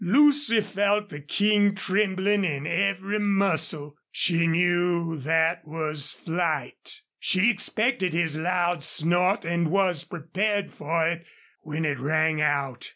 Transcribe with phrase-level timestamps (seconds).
[0.03, 3.95] Lucy felt the King trembling in every muscle.
[4.11, 7.01] She knew that was flight.
[7.19, 11.23] She expected his loud snort, and was prepared for it
[11.61, 12.89] when it rang out.